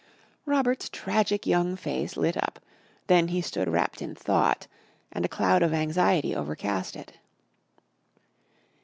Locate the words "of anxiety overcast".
5.61-6.95